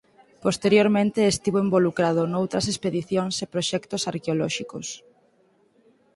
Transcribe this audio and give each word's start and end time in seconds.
Posteriormente 0.45 1.19
estivo 1.33 1.57
involucrado 1.67 2.21
noutras 2.25 2.65
expedicións 2.73 3.35
e 3.43 3.45
proxectos 3.53 4.05
arqueolóxicos. 4.11 4.87